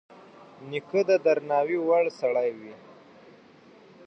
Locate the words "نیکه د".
0.69-1.11